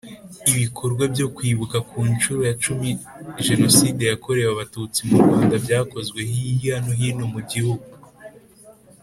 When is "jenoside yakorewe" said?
3.45-4.49